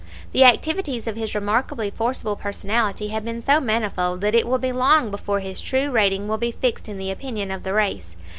[0.31, 4.71] The activities of his remarkably forceful personality have been so manifold that it will be
[4.71, 8.15] long before his true rating will be fixed in the opinion of the race.